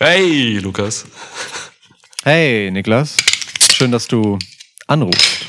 [0.00, 1.04] Hey, Lukas.
[2.24, 3.16] Hey, Niklas.
[3.72, 4.38] Schön, dass du
[4.86, 5.44] anrufst.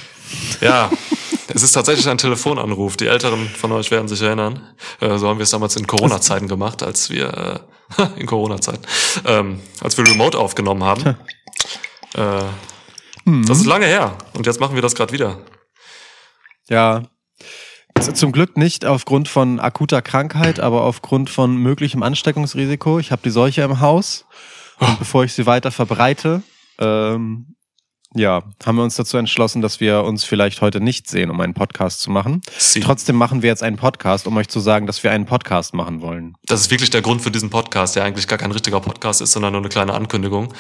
[0.60, 0.92] Ja,
[1.48, 2.98] es ist tatsächlich ein Telefonanruf.
[2.98, 4.76] Die Älteren von euch werden sich erinnern.
[5.00, 7.64] Äh, so haben wir es damals in Corona-Zeiten gemacht, als wir
[7.98, 8.86] äh, in Corona-Zeiten,
[9.26, 11.16] ähm, als wir Remote aufgenommen haben.
[12.16, 12.44] Äh,
[13.26, 13.46] Mhm.
[13.46, 14.18] Das ist lange her.
[14.34, 15.40] Und jetzt machen wir das gerade wieder.
[16.70, 17.04] Ja.
[18.02, 23.00] Zum Glück nicht aufgrund von akuter Krankheit, aber aufgrund von möglichem Ansteckungsrisiko.
[23.00, 24.26] Ich habe die Seuche im Haus.
[24.80, 26.42] Und bevor ich sie weiter verbreite,
[26.80, 27.56] ähm,
[28.14, 31.54] ja, haben wir uns dazu entschlossen, dass wir uns vielleicht heute nicht sehen, um einen
[31.54, 32.42] Podcast zu machen.
[32.58, 32.80] Sie.
[32.80, 36.02] Trotzdem machen wir jetzt einen Podcast, um euch zu sagen, dass wir einen Podcast machen
[36.02, 36.36] wollen.
[36.46, 39.32] Das ist wirklich der Grund für diesen Podcast, der eigentlich gar kein richtiger Podcast ist,
[39.32, 40.54] sondern nur eine kleine Ankündigung.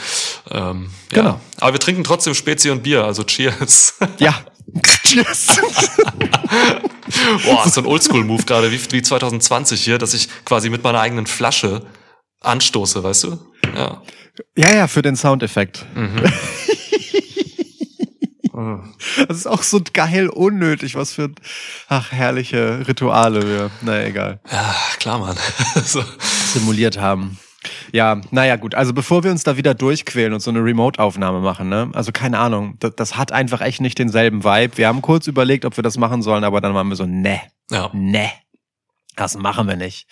[0.49, 1.21] Ähm, ja.
[1.21, 1.41] Genau.
[1.59, 3.95] Aber wir trinken trotzdem Spezi und Bier, also Cheers.
[4.19, 4.35] Ja.
[5.03, 5.59] Cheers.
[7.45, 11.27] Boah, so ein Oldschool-Move gerade, wie, wie 2020 hier, dass ich quasi mit meiner eigenen
[11.27, 11.85] Flasche
[12.41, 13.39] anstoße, weißt du?
[13.75, 14.01] Ja.
[14.57, 15.85] Ja, ja, für den Soundeffekt.
[15.95, 16.23] Mhm.
[19.27, 21.31] Das ist auch so geil unnötig, was für
[21.87, 25.37] ach herrliche Rituale wir, naja, egal, Ja, klar, Mann.
[25.85, 26.03] so.
[26.53, 27.39] simuliert haben.
[27.91, 28.73] Ja, naja, gut.
[28.75, 31.91] Also bevor wir uns da wieder durchquälen und so eine Remote-Aufnahme machen, ne?
[31.93, 34.77] Also keine Ahnung, das, das hat einfach echt nicht denselben Vibe.
[34.77, 37.39] Wir haben kurz überlegt, ob wir das machen sollen, aber dann waren wir so, ne,
[37.69, 37.89] Ja.
[37.93, 38.31] ne.
[39.15, 40.07] Das machen wir nicht.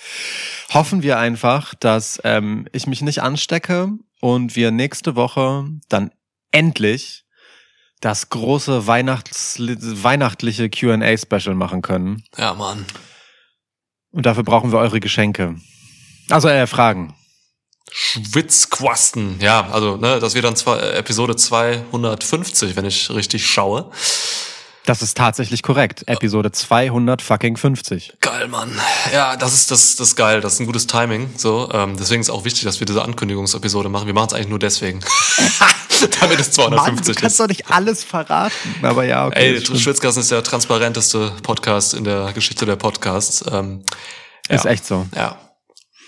[0.74, 6.12] Hoffen wir einfach, dass ähm, ich mich nicht anstecke und wir nächste Woche dann
[6.52, 7.24] endlich
[8.02, 12.24] das große Weihnachts weihnachtliche Q&A-Special machen können.
[12.38, 12.86] Ja, Mann.
[14.12, 15.56] Und dafür brauchen wir eure Geschenke.
[16.30, 17.16] Also äh, Fragen.
[17.92, 19.40] Schwitzquasten.
[19.40, 23.90] Ja, also, ne, das wird dann zwar äh, Episode 250, wenn ich richtig schaue.
[24.90, 26.02] Das ist tatsächlich korrekt.
[26.08, 28.14] Episode 200 fucking 50.
[28.22, 28.72] Geil, Mann.
[29.14, 30.42] Ja, das ist das, das ist geil.
[30.42, 31.30] Das ist ein gutes Timing.
[31.38, 34.08] So, ähm, deswegen ist auch wichtig, dass wir diese Ankündigungsepisode machen.
[34.08, 35.02] Wir machen es eigentlich nur deswegen,
[36.22, 37.40] damit es 250 ist.
[37.40, 38.56] doch nicht alles verraten.
[38.82, 39.58] Aber ja, okay.
[39.58, 43.46] Ey, Schwitzkasten ist der transparenteste Podcast in der Geschichte der Podcasts.
[43.52, 43.84] Ähm,
[44.48, 44.72] ist ja.
[44.72, 45.06] echt so.
[45.16, 45.38] Ja.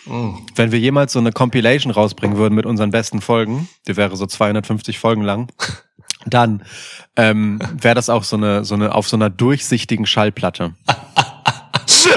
[0.05, 0.35] Mm.
[0.55, 4.25] Wenn wir jemals so eine Compilation rausbringen würden mit unseren besten Folgen, die wäre so
[4.25, 5.51] 250 Folgen lang,
[6.25, 6.63] dann
[7.15, 10.75] ähm, wäre das auch so eine, so eine auf so einer durchsichtigen Schallplatte.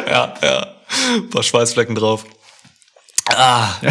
[0.06, 0.66] Ja, ja.
[1.14, 2.24] Ein paar Schweißflecken drauf.
[3.34, 3.70] Ah.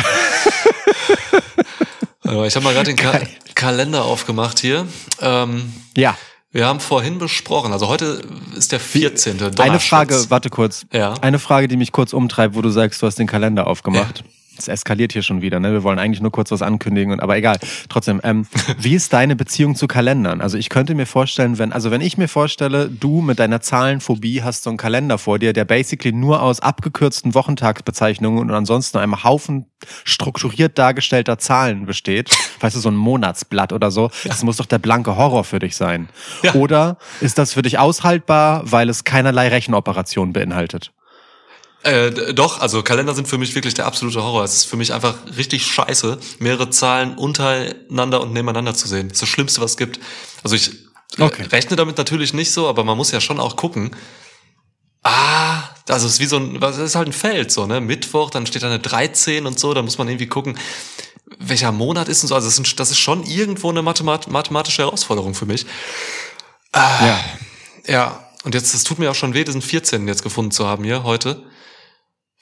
[2.25, 3.19] Ich habe mal gerade den Ka
[3.53, 4.87] Kalender aufgemacht hier.
[5.21, 6.17] Ähm, Ja.
[6.53, 8.21] Wir haben vorhin besprochen, also heute
[8.55, 9.41] ist der 14.
[9.59, 9.79] Eine.
[9.79, 10.85] Frage, warte kurz.
[10.93, 11.15] Ja.
[11.15, 14.23] Eine Frage, die mich kurz umtreibt, wo du sagst, du hast den Kalender aufgemacht.
[14.63, 15.73] Es eskaliert hier schon wieder, ne?
[15.73, 17.57] Wir wollen eigentlich nur kurz was ankündigen, und, aber egal.
[17.89, 18.47] Trotzdem, ähm,
[18.79, 20.41] wie ist deine Beziehung zu Kalendern?
[20.41, 24.41] Also ich könnte mir vorstellen, wenn, also wenn ich mir vorstelle, du mit deiner Zahlenphobie
[24.41, 29.23] hast so einen Kalender vor dir, der basically nur aus abgekürzten Wochentagsbezeichnungen und ansonsten einem
[29.23, 29.65] Haufen
[30.05, 32.31] strukturiert dargestellter Zahlen besteht,
[32.61, 35.75] weißt du, so ein Monatsblatt oder so, das muss doch der blanke Horror für dich
[35.75, 36.07] sein.
[36.41, 36.53] Ja.
[36.53, 40.93] Oder ist das für dich aushaltbar, weil es keinerlei Rechenoperationen beinhaltet?
[41.83, 44.43] Äh, doch, also Kalender sind für mich wirklich der absolute Horror.
[44.43, 49.09] Es ist für mich einfach richtig scheiße, mehrere Zahlen untereinander und nebeneinander zu sehen.
[49.09, 49.99] Das ist das Schlimmste, was es gibt.
[50.43, 50.69] Also ich
[51.17, 51.43] äh, Okay.
[51.51, 53.95] rechne damit natürlich nicht so, aber man muss ja schon auch gucken.
[55.03, 57.81] Ah, also es ist wie so ein, was ist halt ein Feld, so, ne?
[57.81, 60.57] Mittwoch, dann steht da eine 13 und so, da muss man irgendwie gucken,
[61.39, 62.35] welcher Monat ist und so.
[62.35, 65.65] Also das ist, das ist schon irgendwo eine Mathemat mathematische Herausforderung für mich.
[66.73, 67.19] Ja.
[67.85, 70.07] Ja, und jetzt, das tut mir auch schon weh, diesen 14.
[70.07, 71.43] jetzt gefunden zu haben hier heute.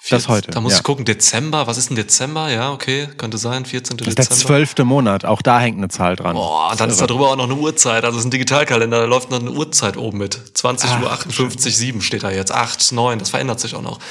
[0.10, 0.78] Das heute, Da muss ja.
[0.80, 2.50] ich gucken, Dezember, was ist denn Dezember?
[2.50, 3.98] Ja, okay, könnte sein, 14.
[3.98, 4.46] Das ist der Dezember.
[4.46, 6.36] zwölfte Monat, auch da hängt eine Zahl dran.
[6.36, 9.06] Boah, dann ist da drüber auch noch eine Uhrzeit, also es ist ein Digitalkalender, da
[9.06, 10.40] läuft noch eine Uhrzeit oben mit.
[10.58, 12.52] 20 Ach, Uhr 58, 7 steht da jetzt.
[12.52, 14.00] 8, 9, das verändert sich auch noch.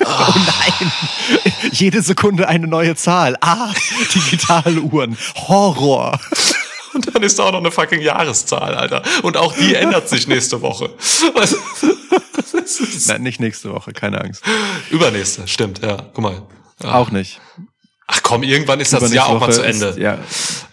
[0.00, 0.92] Oh nein!
[1.72, 3.36] Jede Sekunde eine neue Zahl.
[3.40, 3.72] Ah,
[4.14, 5.16] digitale Uhren.
[5.36, 6.18] Horror.
[6.94, 9.02] Und dann ist da auch noch eine fucking Jahreszahl, Alter.
[9.22, 10.90] Und auch die ändert sich nächste Woche.
[11.34, 11.56] Was-
[13.08, 14.42] Nein, nicht nächste Woche, keine Angst.
[14.90, 15.96] Übernächste, stimmt, ja.
[16.14, 16.42] Guck mal.
[16.82, 16.94] Ja.
[16.94, 17.40] Auch nicht.
[18.06, 19.86] Ach komm, irgendwann ist das Jahr auch mal Woche zu Ende.
[19.88, 20.18] Ist, ja,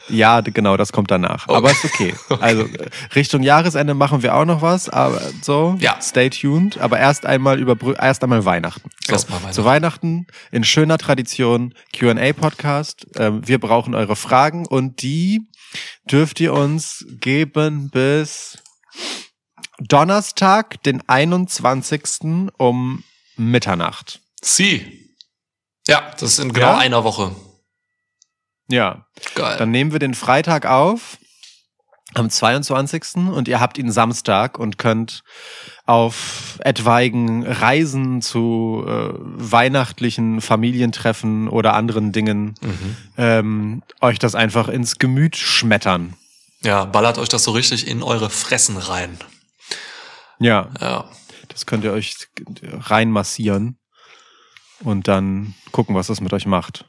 [0.10, 1.48] ja, genau, das kommt danach.
[1.48, 2.13] Aber ist okay.
[2.40, 2.68] Also
[3.16, 6.00] Richtung Jahresende machen wir auch noch was, aber so, Ja.
[6.02, 6.78] stay tuned.
[6.80, 8.90] Aber erst einmal über erst einmal Weihnachten.
[9.07, 9.52] So, Weihnachten.
[9.54, 13.07] Zu Weihnachten in schöner Tradition Q&A-Podcast.
[13.16, 15.42] Ähm, wir brauchen eure Fragen und die
[16.10, 18.58] dürft ihr uns geben bis
[19.80, 22.50] Donnerstag, den 21.
[22.58, 23.04] um
[23.36, 24.22] Mitternacht.
[24.42, 25.10] Sie.
[25.88, 26.78] Ja, das ist in genau Ja?
[26.78, 27.36] einer Woche.
[28.68, 29.06] Ja.
[29.36, 29.58] Geil.
[29.58, 31.18] Dann nehmen wir den Freitag auf.
[32.14, 33.28] am 22.
[33.34, 35.24] und ihr habt ihn Samstag und könnt
[35.86, 42.98] auf etwaigen Reisen zu äh, weihnachtlichen Familientreffen oder anderen Dingen Mhm.
[43.18, 46.14] ähm, euch das einfach ins Gemüt schmettern.
[46.62, 49.18] Ja, ballert euch das so richtig in eure Fressen rein.
[50.40, 51.10] Ja, Ja.
[51.50, 52.16] das könnt ihr euch
[52.72, 53.78] reinmassieren
[54.80, 56.86] und dann gucken, was das mit euch macht.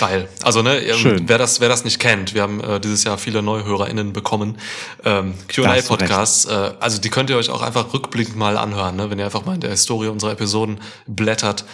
[0.00, 0.28] Geil.
[0.42, 1.28] Also ne, ähm, Schön.
[1.28, 4.58] wer das wer das nicht kennt, wir haben äh, dieses Jahr viele neue HörerInnen bekommen.
[5.04, 8.34] Ähm, Da Q&A hast du Podcasts, äh, also die könnt ihr euch auch einfach rückblickend
[8.34, 11.66] mal anhören, ne, wenn ihr einfach mal in der Historie unserer Episoden blättert.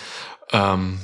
[0.52, 0.98] Ähm,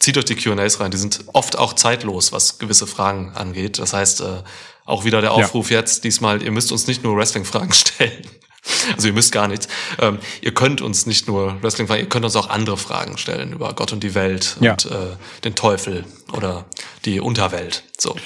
[0.00, 3.78] zieht euch die Q&As rein, die sind oft auch zeitlos, was gewisse Fragen angeht.
[3.78, 4.42] Das heißt, äh,
[4.84, 8.26] auch wieder der Aufruf jetzt diesmal, ihr müsst uns nicht nur Wrestling-Fragen stellen.
[8.96, 9.68] Also ihr müsst gar nichts.
[10.00, 13.52] Ähm, ihr könnt uns nicht nur Wrestling fragen, ihr könnt uns auch andere Fragen stellen
[13.52, 14.72] über Gott und die Welt Ja.
[14.72, 16.64] und äh, den Teufel oder
[17.04, 17.84] die Unterwelt.
[17.98, 18.16] So.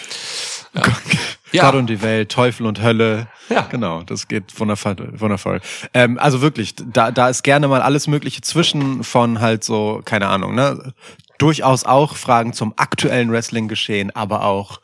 [0.75, 0.83] Ja.
[1.53, 1.65] Ja.
[1.71, 3.29] Gott und die Welt, Teufel und Hölle.
[3.49, 3.63] Ja.
[3.63, 4.97] Genau, das geht wundervoll.
[5.19, 5.61] wundervoll.
[5.95, 10.29] Ähm, also wirklich, da, da ist gerne mal alles Mögliche zwischen von halt so, keine
[10.29, 10.93] Ahnung, ne?
[11.39, 14.81] Durchaus auch Fragen zum aktuellen Wrestling-Geschehen, aber auch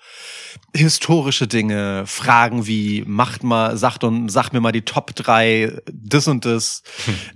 [0.74, 6.28] historische Dinge, Fragen wie, macht mal, sagt und sagt mir mal die Top drei das
[6.28, 6.82] und das,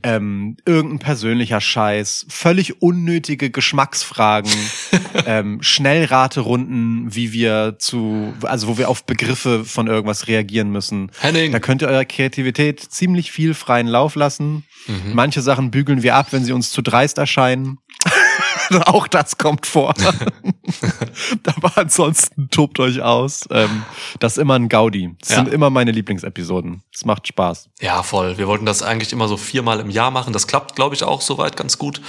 [0.02, 4.50] ähm, irgendein persönlicher Scheiß, völlig unnötige Geschmacksfragen,
[5.26, 11.10] ähm, Schnellraterunden, wie wir zu, also wo wir auf Begriffe von irgendwas reagieren müssen.
[11.20, 11.52] Henning.
[11.52, 14.64] Da könnt ihr eurer Kreativität ziemlich viel freien Lauf lassen.
[15.12, 17.78] Manche Sachen bügeln wir ab, wenn sie uns zu dreist erscheinen.
[18.86, 19.94] Auch das kommt vor.
[21.56, 23.46] Aber ansonsten tobt euch aus.
[23.50, 23.84] Ähm,
[24.20, 25.14] das ist immer ein Gaudi.
[25.20, 25.36] Das Ja.
[25.36, 26.82] sind immer meine Lieblingsepisoden.
[26.94, 27.68] Es macht Spaß.
[27.80, 28.38] Ja, voll.
[28.38, 30.32] Wir wollten das eigentlich immer so viermal im Jahr machen.
[30.32, 32.00] Das klappt, glaube ich, auch soweit ganz gut.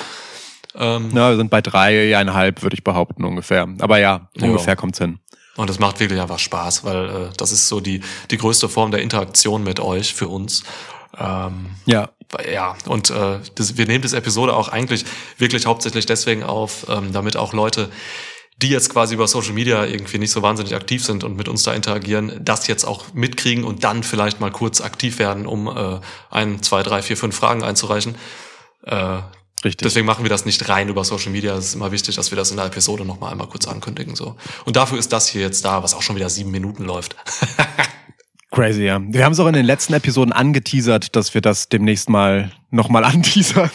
[0.76, 3.68] Ähm, Na, wir sind bei dreieinhalb, würde ich behaupten, ungefähr.
[3.80, 4.48] Aber ja, Ja.
[4.48, 5.20] ungefähr kommt's hin.
[5.56, 8.92] Und es macht wirklich einfach Spaß, weil äh, das ist so die, die größte Form
[8.92, 10.64] der Interaktion mit euch für uns.
[11.20, 12.10] Ähm, Ja.
[12.52, 15.06] Ja, und äh, das, wir nehmen diese Episode auch eigentlich
[15.38, 17.90] wirklich hauptsächlich deswegen auf, ähm, damit auch Leute,
[18.58, 21.64] die jetzt quasi über Social Media irgendwie nicht so wahnsinnig aktiv sind und mit uns
[21.64, 26.00] da interagieren, das jetzt auch mitkriegen und dann vielleicht mal kurz aktiv werden, um äh,
[26.32, 28.16] ein, zwei, drei, vier, fünf Fragen einzureichen.
[28.84, 29.20] Äh,
[29.64, 29.86] Richtig.
[29.88, 31.56] Deswegen machen wir das nicht rein über Social Media.
[31.56, 34.16] Es ist immer wichtig, dass wir das in der Episode noch mal einmal kurz ankündigen.
[34.16, 34.36] So.
[34.66, 37.16] Und dafür ist das hier jetzt da, was auch schon wieder sieben Minuten läuft.
[38.58, 39.00] Crazy, ja.
[39.08, 43.04] Wir haben es auch in den letzten Episoden angeteasert, dass wir das demnächst mal nochmal
[43.06, 43.70] anteasern.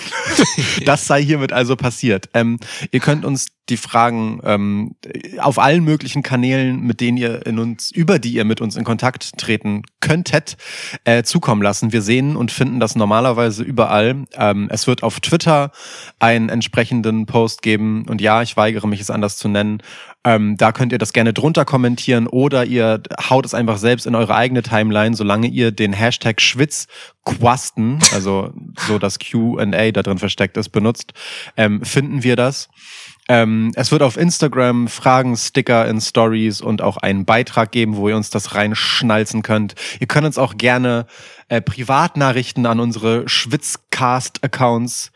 [0.85, 2.29] das sei hiermit also passiert.
[2.35, 2.59] Ähm,
[2.91, 4.97] ihr könnt uns die Fragen ähm,
[5.39, 8.83] auf allen möglichen Kanälen, mit denen ihr in uns, über die ihr mit uns in
[8.83, 10.57] Kontakt treten könntet,
[11.05, 11.93] äh, zukommen lassen.
[11.93, 14.25] Wir sehen und finden das normalerweise überall.
[14.35, 15.71] Ähm, es wird auf Twitter
[16.19, 18.05] einen entsprechenden Post geben.
[18.09, 19.81] Und ja, ich weigere mich, es anders zu nennen.
[20.25, 24.15] Ähm, da könnt ihr das gerne drunter kommentieren oder ihr haut es einfach selbst in
[24.15, 28.53] eure eigene Timeline, solange ihr den Hashtag Schwitzquasten, also
[28.87, 31.13] so das Q&A da drin versteckt ist, benutzt,
[31.57, 32.69] ähm, finden wir das.
[33.29, 38.09] Ähm, es wird auf Instagram Fragen, Sticker in Stories und auch einen Beitrag geben, wo
[38.09, 39.75] ihr uns das reinschnalzen könnt.
[39.99, 41.07] Ihr könnt uns auch gerne
[41.49, 45.13] äh, Privatnachrichten an unsere Schwitzcast-Accounts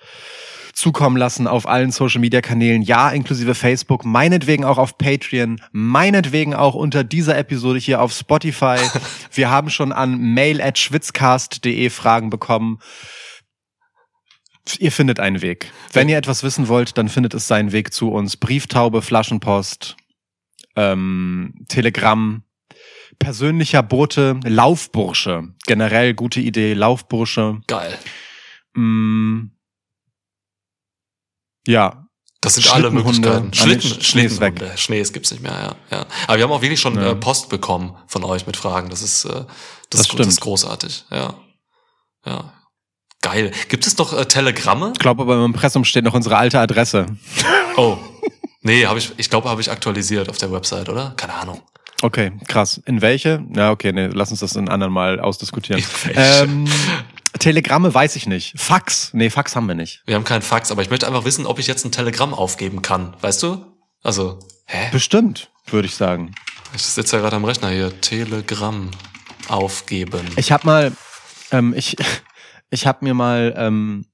[0.77, 6.55] zukommen lassen auf allen Social Media Kanälen, ja, inklusive Facebook, meinetwegen auch auf Patreon, meinetwegen
[6.55, 8.77] auch unter dieser Episode hier auf Spotify.
[9.33, 12.79] Wir haben schon an mail at schwitzcast.de Fragen bekommen.
[14.79, 15.73] Ihr findet einen Weg.
[15.95, 18.37] Wenn ihr etwas wissen wollt, dann findet es seinen Weg zu uns.
[18.37, 19.97] Brieftaube, Flaschenpost,
[20.75, 22.43] ähm, Telegramm,
[23.19, 25.55] persönlicher Bote, Laufbursche.
[25.67, 27.63] Generell gute Idee, Laufbursche.
[27.67, 27.97] Geil.
[28.75, 29.53] Mm,
[31.67, 32.05] ja,
[32.41, 32.91] Das sind alle.
[32.91, 33.51] Möglichkeiten.
[33.59, 34.55] Ah, nee, Schlitten, ist weg.
[34.57, 34.73] Schlittenhunde.
[34.79, 35.53] Schnee, es gibt's nicht mehr,
[35.91, 36.07] ja, ja.
[36.27, 37.11] Aber wir haben auch wirklich schon Ja.
[37.11, 38.89] äh, Post bekommen von euch mit Fragen.
[38.91, 39.47] Das ist, äh, das,
[39.91, 41.35] Das ist, das ist großartig, ja.
[42.25, 42.53] Ja.
[43.23, 43.51] Geil.
[43.69, 44.93] Gibt es noch äh, Telegramme?
[44.93, 47.07] ich glaube, beim Impressum steht noch unsere alte Adresse.
[47.79, 47.99] Oh.
[48.63, 51.13] Nee, habe ich, ich glaube, habe ich aktualisiert auf der Website, oder?
[51.19, 51.61] Keine Ahnung.
[52.01, 52.81] Okay, krass.
[52.87, 53.45] In welche?
[53.55, 55.85] Ja, okay, nee, lass uns das in anderen mal ausdiskutieren.
[56.15, 56.67] Ähm,
[57.39, 58.59] Telegramme weiß ich nicht.
[58.59, 59.11] Fax?
[59.13, 60.03] Nee, Fax haben wir nicht.
[60.07, 62.83] Wir haben keinen Fax, aber ich möchte einfach wissen, ob ich jetzt ein Telegramm aufgeben
[62.83, 63.17] kann.
[63.21, 63.65] Weißt du?
[64.03, 64.89] Also, hä?
[64.93, 66.35] Bestimmt, würde ich sagen.
[66.75, 68.01] Ich sitze ja gerade am Rechner hier.
[68.01, 68.91] Telegramm
[69.49, 70.23] aufgeben.
[70.37, 70.93] Ich habe mal,
[71.51, 71.97] ähm, ich,
[72.71, 74.07] ich habe mir mal ähm,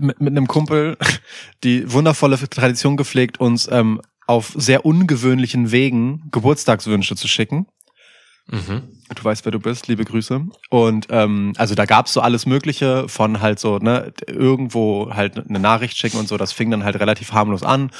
[0.00, 0.96] mit, mit einem Kumpel
[1.64, 7.66] die wundervolle Tradition gepflegt, uns ähm, auf sehr ungewöhnlichen Wegen Geburtstagswünsche zu schicken.
[9.14, 10.46] Du weißt, wer du bist, liebe Grüße.
[10.70, 15.58] Und ähm, also da gab's so alles Mögliche von halt so, ne, irgendwo halt eine
[15.58, 17.90] Nachricht schicken und so, das fing dann halt relativ harmlos an.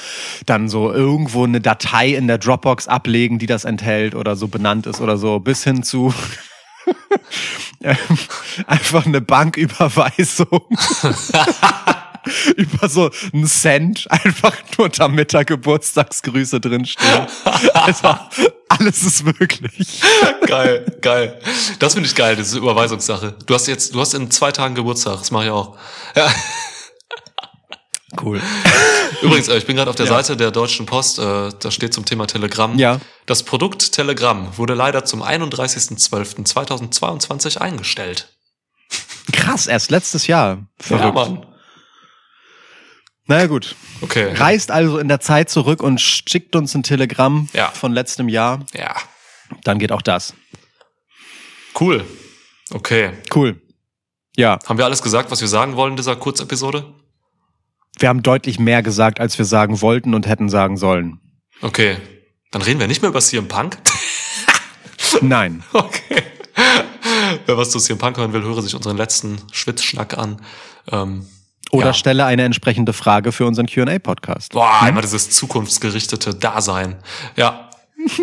[0.45, 4.87] Dann so irgendwo eine Datei in der Dropbox ablegen, die das enthält oder so benannt
[4.87, 6.13] ist oder so, bis hin zu
[7.81, 7.97] ähm,
[8.67, 10.61] einfach eine Banküberweisung.
[12.55, 17.27] über so einen Cent einfach nur damit da Geburtstagsgrüße drinstehen.
[17.73, 18.15] Also
[18.69, 20.01] alles ist möglich.
[20.47, 21.39] Geil, geil.
[21.79, 23.35] Das finde ich geil, diese Überweisungssache.
[23.45, 25.77] Du hast jetzt, du hast in zwei Tagen Geburtstag, das mache ich auch.
[26.15, 26.29] Ja.
[28.21, 28.41] Cool.
[29.21, 30.13] Übrigens, äh, ich bin gerade auf der Ja.
[30.13, 32.77] Seite der Deutschen Post, äh, da steht zum Thema Telegramm.
[32.77, 32.99] Ja.
[33.25, 38.29] Das Produkt Telegramm wurde leider zum 31.12.2022 eingestellt.
[39.31, 40.65] Krass, erst letztes Jahr.
[40.77, 41.05] Verrückt.
[41.05, 41.45] Ja, Mann.
[43.27, 43.75] Naja gut.
[44.01, 44.33] Okay.
[44.33, 47.69] Reist also in der Zeit zurück und schickt uns ein Telegramm Ja.
[47.71, 48.65] von letztem Jahr.
[48.73, 48.95] Ja.
[49.63, 50.33] Dann geht auch das.
[51.79, 52.03] Cool.
[52.71, 53.11] Okay.
[53.33, 53.61] Cool.
[54.37, 56.93] Ja, Haben wir alles gesagt, was wir sagen wollen in dieser Kurzepisode?
[57.97, 61.21] wir haben deutlich mehr gesagt, als wir sagen wollten und hätten sagen sollen.
[61.61, 61.95] Okay.
[62.51, 63.77] Dann reden wir nicht mehr über CM Punk.
[65.21, 65.63] Nein.
[65.71, 66.23] Okay.
[67.45, 70.41] Wer was zu CM Punk hören will, höre sich unseren letzten Schwitzschnack an.
[70.91, 71.25] Ähm,
[71.75, 71.93] Oder Ja.
[71.93, 74.53] stelle eine entsprechende Frage für unseren Q&A-Podcast.
[74.53, 76.97] boah, immer dieses zukunftsgerichtete Dasein.
[77.35, 77.69] Ja.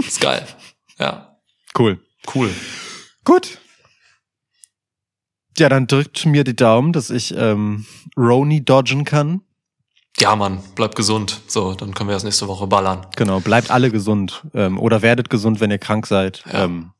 [0.06, 0.46] Ist geil.
[0.98, 1.36] Ja.
[1.78, 2.00] Cool.
[2.34, 2.50] Cool.
[3.24, 3.58] Gut.
[5.58, 7.84] Ja, dann drückt mir die Daumen, dass ich ähm,
[8.16, 9.42] Roni dodgen kann.
[10.18, 11.40] Ja, Mann, bleib gesund.
[11.46, 13.06] So, dann können wir das nächste Woche ballern.
[13.16, 16.44] Genau, bleibt alle gesund ähm, oder werdet gesund, wenn ihr krank seid.
[16.50, 16.64] Ja.
[16.64, 16.92] Ähm,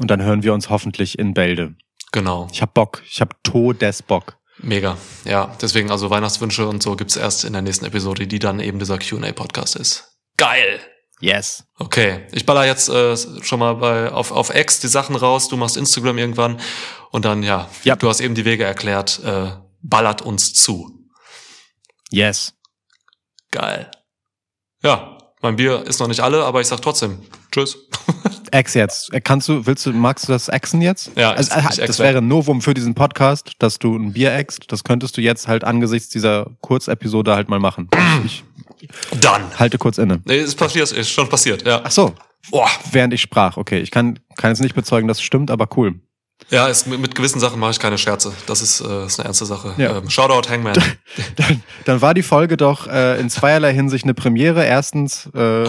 [0.00, 1.74] und dann hören wir uns hoffentlich in Bälde.
[2.12, 2.46] Genau.
[2.52, 3.02] Ich hab Bock.
[3.06, 4.38] Ich hab Todesbock.
[4.62, 4.96] Mega.
[5.24, 8.78] Ja, deswegen also Weihnachtswünsche und so gibt's erst in der nächsten Episode, die dann eben
[8.78, 10.12] dieser Q&A-Podcast ist.
[10.36, 10.80] Geil.
[11.20, 11.64] Yes.
[11.78, 15.56] Okay, ich baller jetzt äh, schon mal bei, auf, auf X die Sachen raus, du
[15.56, 16.60] machst Instagram irgendwann
[17.10, 17.94] und dann, ja, Ja.
[17.96, 19.52] du hast eben die Wege erklärt, äh,
[19.82, 21.08] ballert uns zu.
[22.10, 22.54] Yes.
[23.52, 23.90] Geil.
[24.82, 27.78] Ja, mein Bier ist noch nicht alle, aber ich sag trotzdem, tschüss.
[28.52, 29.12] Ex jetzt.
[29.12, 31.10] Äh, Kannst du, willst du, magst du das Exen jetzt?
[31.16, 32.02] Ja, also, ich- äh, ich das exe.
[32.04, 34.70] wäre ein Novum für diesen Podcast, dass du ein Bier ext.
[34.70, 37.88] Das könntest du jetzt halt angesichts dieser Kurzepisode halt mal machen.
[38.24, 38.44] Ich
[39.20, 39.42] Dann.
[39.58, 40.20] halte kurz inne.
[40.26, 41.80] Nee, ist passiert, ist schon passiert, ja.
[41.82, 42.14] Ach so,
[42.50, 42.68] Boah.
[42.90, 43.56] während ich sprach.
[43.56, 45.94] Okay, ich kann, kann jetzt nicht bezeugen, dass es stimmt, aber cool.
[46.50, 48.32] Ja, ist, mit, mit gewissen Sachen mache ich keine Scherze.
[48.46, 49.74] Das ist, äh, ist eine ernste Sache.
[49.78, 49.96] Ja.
[49.98, 50.74] Ähm, Shoutout Hangman.
[51.36, 54.64] Dann, dann war die Folge doch äh, in zweierlei Hinsicht eine Premiere.
[54.64, 55.68] Erstens, äh,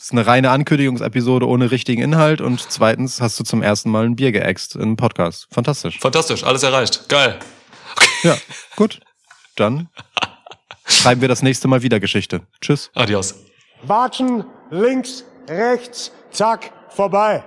[0.00, 4.06] das ist eine reine Ankündigungsepisode ohne richtigen Inhalt und zweitens hast du zum ersten Mal
[4.06, 5.46] ein Bier geäxt in einem Podcast.
[5.52, 5.98] Fantastisch.
[5.98, 7.06] Fantastisch, alles erreicht.
[7.10, 7.38] Geil.
[8.22, 8.38] Ja,
[8.76, 9.00] gut.
[9.56, 9.90] Dann
[10.86, 12.40] schreiben wir das nächste Mal wieder Geschichte.
[12.62, 12.90] Tschüss.
[12.94, 13.34] Adios.
[13.82, 17.44] Watschen, links, rechts, zack, vorbei.